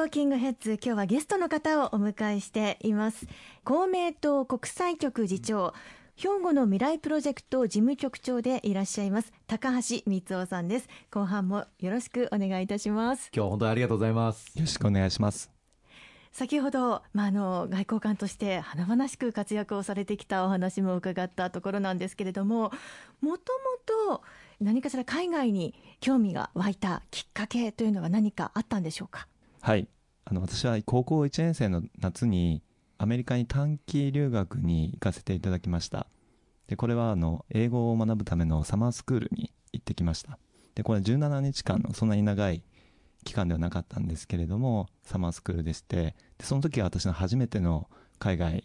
[0.00, 3.26] トーキングヘッズ今日はゲストの方をお迎えしています。
[3.64, 5.74] 公明党国際局次長
[6.16, 10.88] 兵庫の未来プロジェクト事務局長でいらっしゃいます高橋光夫さんです。
[11.10, 13.28] 後半もよろしくお願いいたします。
[13.34, 14.46] 今日は本当にありがとうございます。
[14.54, 15.50] よろしくお願いします。
[16.32, 22.72] 先ほど、まあ、あの外交官として華々しく活躍をされてきたお話も伺ったところなんですけれども
[23.20, 23.52] もと
[24.08, 24.22] もと
[24.62, 29.26] 何かしら海外に興味が湧いたきっかけというのは何かあったんでしょうか？
[29.60, 29.88] はい。
[30.24, 32.62] あの私は高校1年生の夏に
[32.98, 36.06] アメリカに短期留学に行かせていただきました。
[36.66, 40.38] でこれはあの英語を学ぶためのサマースクールに行ってきました。
[40.74, 42.62] でこれ17日間のそんなに長い
[43.24, 48.64] 期間ではなかったんですけれどもサマースクールでしてでその時は私の初めての海外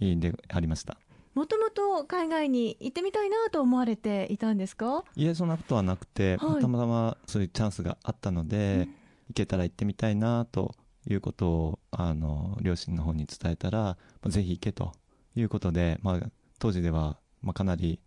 [0.00, 0.98] でありました。
[1.34, 5.04] もともと海外に行ってみたいなと思われていたんですか？
[5.16, 8.94] いえそんなことはなくて、はい、たまたまそういうチャンスがあったので、うん、
[9.28, 10.74] 行けたら行ってみたいなと
[11.06, 13.96] いうことをあの両親の方に伝えたら、ま
[14.26, 14.92] あ、ぜひ行けと
[15.36, 16.20] いうことで、まあ、
[16.58, 18.00] 当時では、まあ、かなり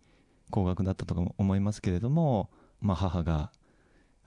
[0.50, 2.50] 高額だったと思いますけれども、
[2.80, 3.50] まあ、母が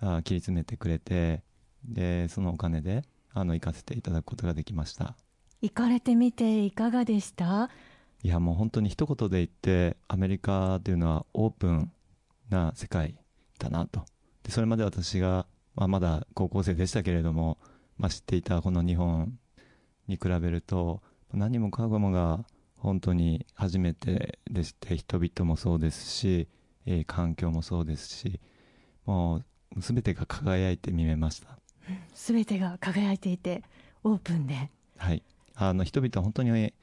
[0.01, 1.43] あ切り詰めてくれて
[1.83, 5.15] でそのお金であの行かせていただくことができました。
[5.61, 7.69] 行かれてみていかがでした？
[8.23, 11.91] いやもう本当に一言で言ってアメリカというのはオープン
[12.49, 13.15] な世界
[13.59, 14.03] だなと。
[14.43, 17.57] でそれまで私が、まあ、まだ高校生でしたけれども、
[17.97, 19.37] まあ、知っていたこの日本
[20.07, 21.01] に比べると
[21.33, 22.45] 何もかもが
[22.77, 26.47] 本当に初めてでして人々もそうですし、
[26.85, 28.39] えー、環境もそうですし
[29.05, 29.45] もう
[29.77, 31.57] 全てが輝いて見えました。
[32.13, 33.63] 全てが輝いていて
[34.03, 34.69] オープンで。
[34.97, 35.23] はい。
[35.55, 36.73] あの人々は本当に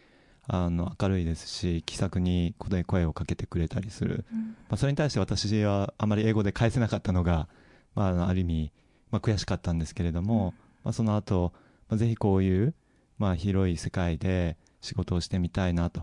[0.48, 2.54] あの明るいですし気さくに
[2.86, 7.48] 声をかけてくれたりする、うん、まあ、それに対して私はあまり英語で返せなかったのが、
[7.94, 8.72] まあ、ある意味、
[9.12, 11.52] まあ、悔しかったんですけれども、うん、まあ、その後、
[11.88, 12.74] まあぜひこういう、
[13.18, 16.02] まあ、広い世界で仕事をしてみたいなと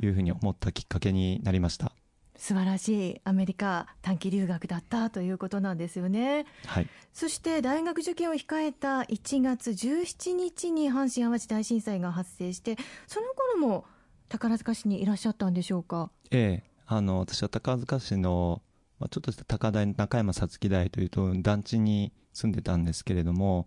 [0.00, 1.90] いうふうに思ったきっかけになりました。
[2.36, 6.46] 素晴らしいアメリカ短期留学だったということなんですよね。
[6.66, 12.76] はい、そして大学受験を控えた1月17日に阪神・淡路大震災が発生して
[13.06, 13.84] その頃も
[14.28, 16.10] 宝塚市にいらっしゃったんでしょうか？
[16.30, 18.60] ええ、あの私は宝塚市の、
[19.02, 23.66] まあ、ちょっとした高台中山さつき台というと団地に住んでたんですけれども、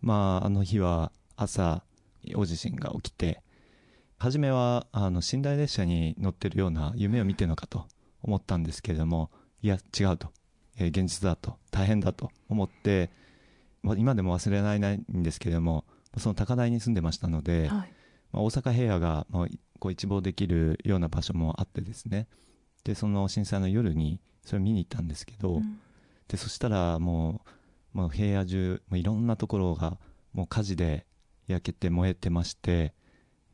[0.00, 1.82] まあ、あの日は朝
[2.36, 3.42] 大地震が起きて
[4.16, 7.88] 初めはあの寝台列車に乗ってるような夢を見てるのかと
[8.22, 10.28] 思ったんですけれどもいや違うと、
[10.78, 11.56] えー、現実だと。
[11.72, 13.10] 大変だと思って、
[13.82, 15.84] まあ、今でも忘れられないんですけれども
[16.16, 17.92] その高台に住んでましたので、はい、
[18.30, 19.46] まあ、大阪平野が、まあ、
[19.80, 22.28] こう一望できるような場所もあってですね。
[22.84, 25.78] でその震災の夜にそれを見に行ったんですけど、うん、
[26.28, 27.40] でそしたらも
[27.94, 29.98] うもう平野中もういろんなところが
[30.32, 31.06] もう火事で
[31.48, 32.94] 焼けて燃えてまして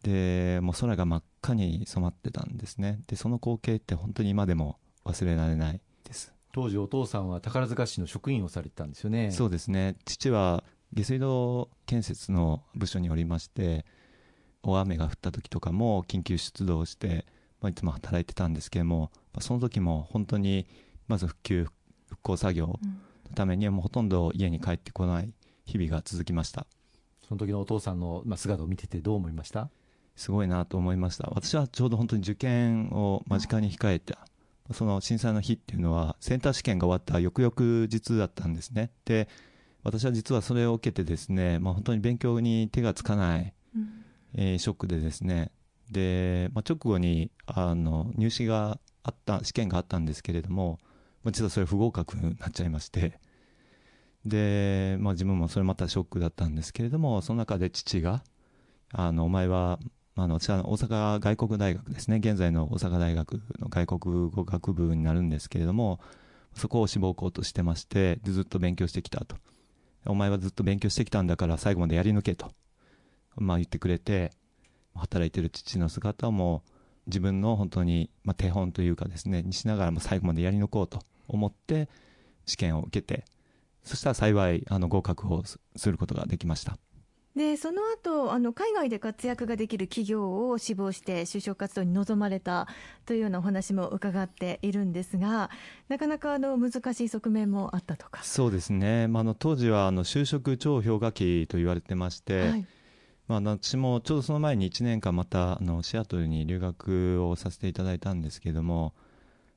[0.02, 3.00] でもう空が真っ赤に染まってたんですね。
[3.06, 6.32] でその光景って本当に今でも忘れられないです。
[6.52, 9.30] 当時お父さんは宝塚市の職員をされてたんですよね。
[9.30, 9.96] そうですね。
[10.04, 13.84] 父は下水道建設の部署におりまして
[14.62, 17.26] 大雨が降った時とかも緊急出動して、
[17.60, 20.66] まあ、いつも働いてたんですけども、まあ、その時も本当に
[21.08, 21.64] まず復旧
[22.08, 22.78] 復興作業の
[23.34, 25.32] ためにはもうほとんど家に帰ってこない
[25.64, 26.66] 日々が続きました。
[27.26, 29.68] その時のお父さんの姿を見ててどう思いました？
[30.14, 31.28] すごいなと思いました。
[31.34, 34.26] 私はちょうど本当に受験を間近に控えた
[34.72, 38.90] その震災の日っていうのはセンター試験が終わった翌々日だったんですね。
[39.04, 39.28] で
[39.82, 45.52] 私は実はそれを受けてですね、まあ、本当に勉強に手がつかない、うん、えー、ショックでですね
[45.90, 50.78] で、まあ、直後にあの入試があった試験があったんですけれども、
[51.22, 53.18] まあ、実はそれ不合格になっちゃいまして
[54.24, 58.22] で、まあ、自分もそれまたショックだったんですけれどもその中で父が
[58.92, 59.78] あのお前は
[60.16, 66.00] あの大阪外国大学ですね現在の大阪大学の外国語学部になるんですけれども
[66.54, 69.36] そこを志望校としてましてずっと勉強してきたと。
[70.06, 72.52] お前はずっと勉強してきたんだから最後までやり抜けと、
[73.36, 74.30] まあ、言ってくれて
[74.96, 76.62] 働いてる父の姿も
[77.06, 81.88] 自分の本当に、まあ、手本というかですねにしながらも最後までやり抜こうと思って
[82.46, 83.24] 試験を受けて
[83.84, 85.58] そしたら幸いあの合格をす
[85.90, 86.76] ることができました。
[87.36, 92.66] でその後あの海外で活躍ができる企業を志望して就職活動に臨まれた
[93.04, 95.50] というようなお話も伺っているんですが
[95.88, 98.24] なかなかあの難しい側面もあったとか。
[98.24, 102.66] そうですね、まあ、あの当時はあの就職超氷河期と言われてまして、はい、
[103.28, 108.94] まあ、私もちょうどその前に1年間またあのシアトルに留学をさせていただいたんですけども、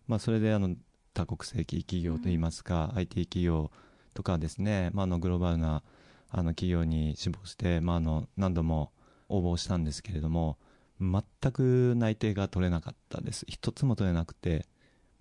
[0.08, 0.76] まあ、それであの
[1.14, 3.72] 多国籍企業といいますか、うん、IT 企業
[4.14, 5.84] とかですね、まあ、のグローバルな
[6.32, 8.92] あの企業に志望して、まあ、あの何度も
[9.30, 10.58] 応募したんですけれども
[11.00, 13.46] 全く内定が取れなかったです。
[13.48, 14.66] 一つも取れなくて、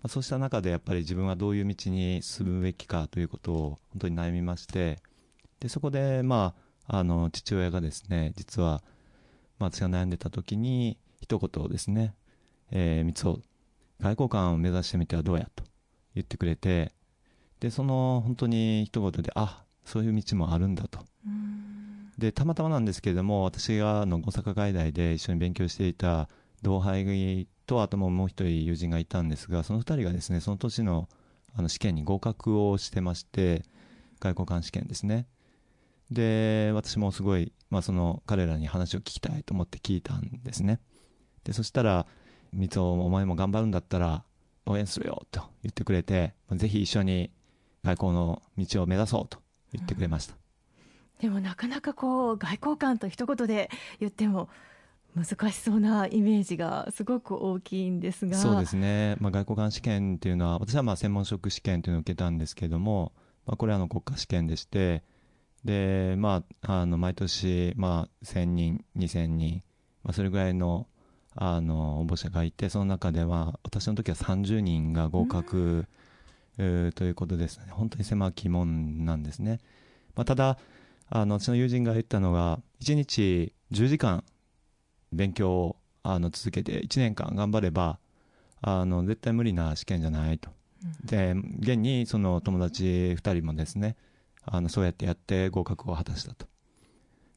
[0.01, 4.99] まあ、そうした中でやっぱり自分はどういう道に進むべきかということを本当に悩みまして
[5.59, 8.81] でそこで、まあ、あの父親がですね実は、
[9.59, 12.15] まあ、私が悩んでた時に一言ですね
[12.71, 13.39] 「えー、三尾
[14.01, 15.63] 外交官を目指してみてはどうや」と
[16.15, 16.91] 言ってくれて
[17.59, 20.99] でその本当に一言であそういう道もあるんだと。
[22.17, 26.27] でたまたまなんですけれども私があの大阪外大で一緒に勉強していた
[26.61, 31.07] 同輩とあとももう一人友人がいたんですがその二人がですねその年の
[31.55, 33.63] あの試験に合格をしてまして
[34.19, 35.27] 外交官試験ですね
[36.11, 40.79] で私もすごい、まあ、その彼らに話を聞きたいと思って聞いたんですね。
[41.43, 42.05] でそしたら
[42.53, 44.23] 「三尾お前も頑張るんだったら
[44.65, 47.31] 応援するよ」と言ってくれてぜひ一緒に
[47.83, 49.39] 外交の道を目指そうと
[49.71, 50.39] 言ってくれました、うん、
[51.21, 53.69] でもなかなかこう外交官と一言で
[53.99, 54.49] 言っても
[55.15, 58.37] 難しそうなイメージがすごく大きいんですが。
[58.37, 63.13] そうですね、まあ、外交官試験っていうのは私はまあ専門職試験というのを受けたんですけれども、
[63.45, 65.03] まあ、これはあの国家試験でして
[65.63, 69.63] で、まあ、あの毎年、まあ、1000人2000人、
[70.03, 70.87] まあ、それぐらいの
[71.35, 75.85] あの応募者がいてその中では私の時は30人が合格、
[76.57, 77.67] えー、ということですね。
[77.69, 79.59] 本当に狭き門なんですね、
[80.15, 80.57] まあ、ただ
[81.09, 84.23] あの私の友人が言ったのが1日10時間
[85.13, 87.99] 勉強をあの続けて1年間頑張れば
[88.61, 90.49] あの絶対無理な試験じゃないと、
[90.83, 92.83] うん、で現にその友達
[93.17, 93.95] 2人もですね
[94.51, 96.47] あのそうやってやって合格を果たしたと。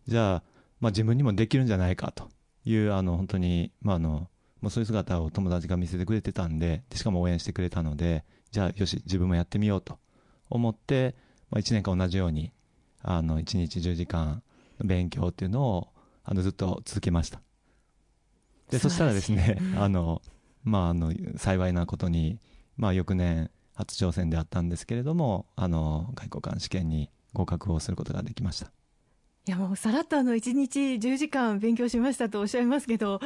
[0.08, 0.42] じゃあ、
[0.80, 2.28] まあ、自分にもできるんじゃないかと
[2.64, 4.28] いうあの本当に、まああの
[4.60, 9.98] まあ、そういう姿を友達が見せてくれてたんでしかも応援してくれたのでじゃあよし自分もやってみようと
[10.48, 11.14] 思って、
[11.50, 12.52] まあ、1年間同じように
[13.02, 14.42] あの1日10時間
[14.82, 15.88] 勉強っていうのを
[16.24, 17.40] あのずっと続けました。
[18.70, 20.22] でそしたらですね、あの
[20.64, 22.38] まあ、あの幸いなことに、
[22.76, 28.70] まあ、翌年初挑戦であったんですけれどもあの外交官試験に合格をすることができました。
[29.46, 33.20] いやもうさらっとあの1日10時間勉強しましたとおっしゃいますけど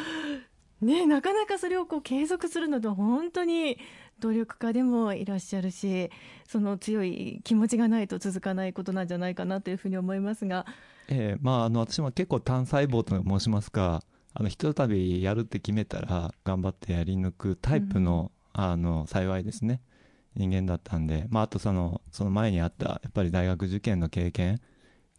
[0.81, 3.78] ね、なかなかそれをこう継続するのと本当に
[4.19, 6.10] 努力家でもいらっしゃるし
[6.46, 10.66] その強い気持ちがないと続かないことなんじゃないかなというふうに思いますが、
[11.08, 14.02] えーまあ、あの私も結構単細胞と申しますか
[14.34, 19.81] あのひとたびやるって決めたら頑張ってやり抜くタイプのうん、あの幸いですね
[20.37, 24.59] 人間だったんで、まあ、あとそのその前にあったやっぱり大学受験の経験っ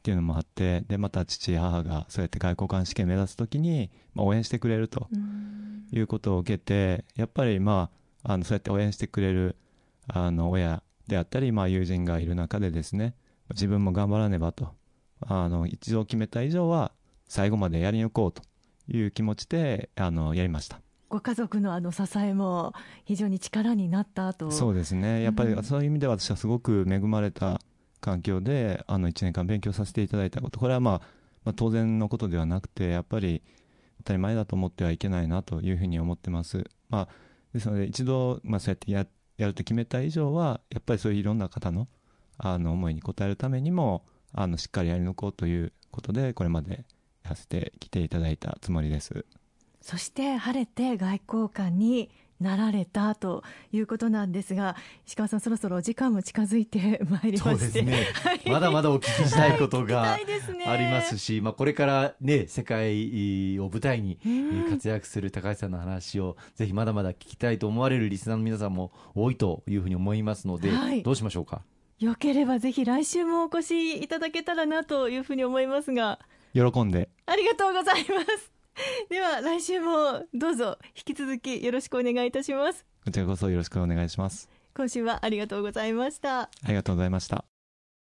[0.03, 5.07] ていうのもあってでまた父母がそうやって外交官試験目指す時に、まあ、応援してくれると
[5.91, 7.89] いうことを受けてやっぱりま
[8.23, 9.55] ああのそうやって応援してくれる
[10.07, 13.15] あの親であったり、まあ、友人がいる中でですね
[13.51, 14.69] 自分も頑張らねばと
[15.21, 16.91] あの一度決めた以上は
[17.27, 18.41] 最後までやり抜こうと
[18.87, 20.86] いう気持ちであのやりました。
[21.09, 22.73] ご家族のあの支えも
[23.05, 24.51] 非常に力になったと。
[24.51, 25.23] そうですね。
[25.23, 27.61] やっぱりそういう意味では私はすごく恵まれた
[28.01, 30.59] 環境であの1年間勉強させていただいたこと。
[30.59, 31.01] これは、まあ、
[31.45, 33.41] まあ当然のことではなくてやっぱり
[33.99, 37.07] 当たり前だと思ってはいけないなというふうに思ってます、まあ、
[37.53, 39.07] ですので一度、まあ、そうやってや
[39.37, 41.87] やると決めた以上はやっぱりそういういろんな方の
[42.39, 46.85] あの思いに応えるためにもあのしっかりやり抜こうということでこれまで
[47.23, 49.25] やらせてきていただいたつもりです
[49.87, 52.09] そして晴れて外交官に
[52.41, 53.41] なられたと
[53.71, 54.75] いうことなんですが
[55.05, 58.07] 石川さんそろそろお時間も近づいて まいりまして、ね。
[58.21, 60.17] はい、まだまだお聞きしたいことがあ
[60.75, 64.19] りますし、まあ、これからね世界を舞台に
[64.69, 71.61] 活躍する高橋さんの話をぜひまだまだ聞きたいと思われるリスナーの皆さんも多いというふうに思いますので、はい、どうしましょうか？
[71.99, 76.19] よければぜひ来週もお越しいただけたらなというふうに思いますが。
[76.53, 77.07] 喜んで。
[77.25, 78.56] ありがとうございます
[79.09, 82.85] では来週もどうぞ引き続きよろしくお願いいたします。
[83.03, 84.49] こちらこそよろしくお願いします。
[84.75, 86.41] 今週はありがとうございました。
[86.41, 87.56] ありがとうございました